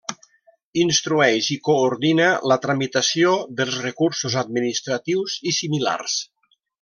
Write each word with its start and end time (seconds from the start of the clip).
Instrueix 0.83 1.49
i 1.55 1.57
coordina 1.67 2.29
la 2.51 2.57
tramitació 2.65 3.33
dels 3.61 3.77
recursos 3.85 4.39
administratius 4.45 5.37
i 5.53 5.59
similars. 5.63 6.17